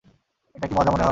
এটা 0.55 0.65
কি 0.65 0.73
মজা 0.73 0.81
মনে 0.85 0.91
হয়? 0.91 0.99